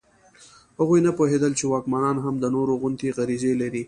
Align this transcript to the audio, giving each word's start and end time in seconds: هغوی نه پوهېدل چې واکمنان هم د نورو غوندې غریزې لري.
هغوی 0.79 0.99
نه 1.07 1.11
پوهېدل 1.17 1.51
چې 1.59 1.65
واکمنان 1.67 2.17
هم 2.25 2.35
د 2.39 2.45
نورو 2.55 2.73
غوندې 2.81 3.09
غریزې 3.17 3.53
لري. 3.61 3.79